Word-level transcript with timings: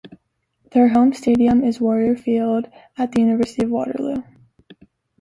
Their 0.71 0.87
home 0.87 1.13
stadium 1.13 1.63
is 1.63 1.79
Warrior 1.79 2.15
Field 2.15 2.67
at 2.97 3.11
the 3.11 3.21
University 3.21 3.65
of 3.65 3.69
Waterloo. 3.69 4.23